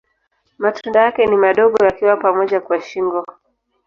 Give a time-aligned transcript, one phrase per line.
[0.57, 3.25] Matunda yake ni madogo yakiwa pamoja kwa shingo.